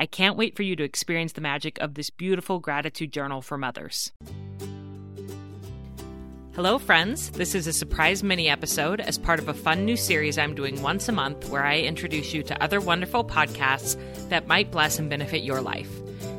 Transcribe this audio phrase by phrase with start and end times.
[0.00, 3.58] I can't wait for you to experience the magic of this beautiful gratitude journal for
[3.58, 4.10] mothers.
[6.54, 7.28] Hello, friends.
[7.32, 10.80] This is a surprise mini episode as part of a fun new series I'm doing
[10.80, 13.98] once a month where I introduce you to other wonderful podcasts
[14.30, 15.90] that might bless and benefit your life.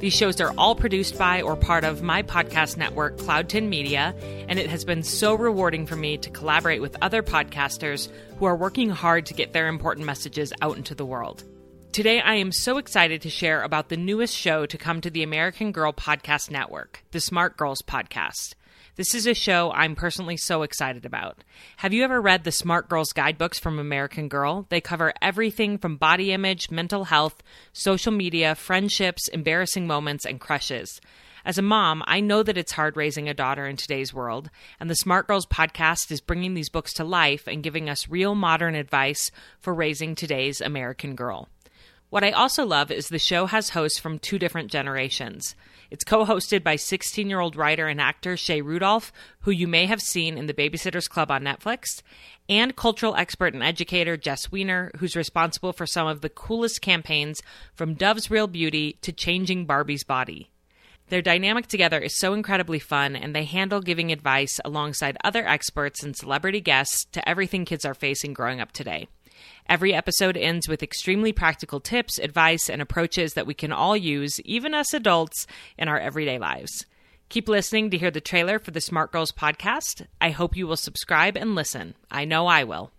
[0.00, 4.14] These shows are all produced by or part of my podcast network, Cloud 10 Media,
[4.50, 8.54] and it has been so rewarding for me to collaborate with other podcasters who are
[8.54, 11.42] working hard to get their important messages out into the world.
[11.96, 15.22] Today, I am so excited to share about the newest show to come to the
[15.22, 18.52] American Girl Podcast Network, the Smart Girls Podcast.
[18.96, 21.42] This is a show I'm personally so excited about.
[21.78, 24.66] Have you ever read the Smart Girls guidebooks from American Girl?
[24.68, 31.00] They cover everything from body image, mental health, social media, friendships, embarrassing moments, and crushes.
[31.46, 34.90] As a mom, I know that it's hard raising a daughter in today's world, and
[34.90, 38.74] the Smart Girls podcast is bringing these books to life and giving us real modern
[38.74, 41.48] advice for raising today's American girl.
[42.16, 45.54] What I also love is the show has hosts from two different generations.
[45.90, 49.84] It's co hosted by 16 year old writer and actor Shay Rudolph, who you may
[49.84, 52.00] have seen in The Babysitter's Club on Netflix,
[52.48, 57.42] and cultural expert and educator Jess Weiner, who's responsible for some of the coolest campaigns
[57.74, 60.50] from Dove's Real Beauty to Changing Barbie's Body.
[61.10, 66.02] Their dynamic together is so incredibly fun, and they handle giving advice alongside other experts
[66.02, 69.06] and celebrity guests to everything kids are facing growing up today.
[69.68, 74.40] Every episode ends with extremely practical tips, advice, and approaches that we can all use,
[74.40, 76.86] even us adults, in our everyday lives.
[77.28, 80.06] Keep listening to hear the trailer for the Smart Girls podcast.
[80.20, 81.94] I hope you will subscribe and listen.
[82.10, 82.92] I know I will.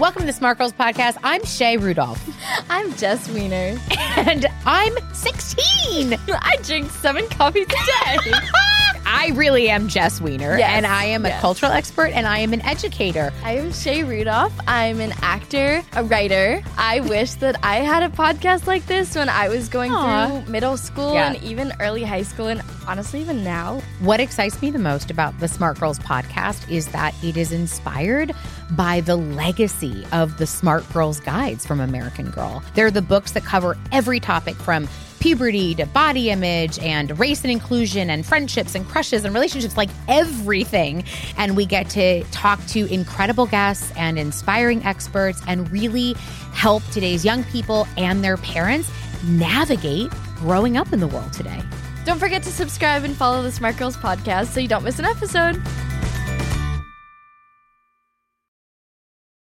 [0.00, 1.18] Welcome to the Smart Girls Podcast.
[1.22, 2.20] I'm Shay Rudolph.
[2.68, 3.78] I'm Jess Weiner.
[4.16, 6.18] And I'm 16.
[6.28, 8.32] I drink seven coffees a day.
[9.16, 10.58] I really am Jess Weiner.
[10.58, 13.32] Yes, And I am a cultural expert and I am an educator.
[13.44, 14.52] I am Shay Rudolph.
[14.66, 16.60] I'm an actor, a writer.
[16.76, 20.40] I wish that I had a podcast like this when I was going Aw.
[20.42, 21.32] through middle school Yeah.
[21.32, 23.80] and even early high school, and honestly, even now.
[24.00, 28.32] What excites me the most about the Smart Girls podcast is that it is inspired
[28.72, 32.62] by the legacy of the Smart Girls guides from American Girl.
[32.74, 34.88] They're the books that cover every topic from
[35.24, 39.88] puberty to body image and race and inclusion and friendships and crushes and relationships, like
[40.06, 41.02] everything.
[41.38, 46.12] And we get to talk to incredible guests and inspiring experts and really
[46.52, 48.90] help today's young people and their parents
[49.24, 51.62] navigate growing up in the world today.
[52.04, 55.06] Don't forget to subscribe and follow the Smart Girls podcast so you don't miss an
[55.06, 55.58] episode.